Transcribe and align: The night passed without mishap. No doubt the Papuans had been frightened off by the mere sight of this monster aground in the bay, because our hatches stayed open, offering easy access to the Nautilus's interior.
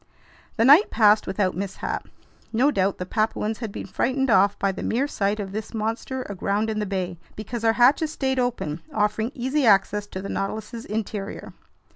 The 0.57 0.65
night 0.65 0.89
passed 0.89 1.27
without 1.27 1.55
mishap. 1.55 2.07
No 2.51 2.71
doubt 2.71 2.97
the 2.97 3.05
Papuans 3.05 3.59
had 3.59 3.71
been 3.71 3.85
frightened 3.85 4.31
off 4.31 4.57
by 4.57 4.71
the 4.71 4.81
mere 4.81 5.07
sight 5.07 5.39
of 5.39 5.51
this 5.51 5.75
monster 5.75 6.23
aground 6.23 6.71
in 6.71 6.79
the 6.79 6.87
bay, 6.87 7.19
because 7.35 7.63
our 7.63 7.73
hatches 7.73 8.11
stayed 8.11 8.39
open, 8.39 8.81
offering 8.91 9.31
easy 9.35 9.63
access 9.63 10.07
to 10.07 10.19
the 10.19 10.27
Nautilus's 10.27 10.85
interior. 10.85 11.53